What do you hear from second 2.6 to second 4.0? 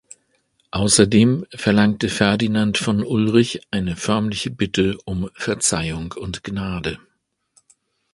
von Ulrich eine